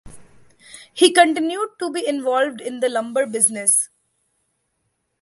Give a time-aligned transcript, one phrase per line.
[0.93, 3.89] He continued to be involved in the lumber business.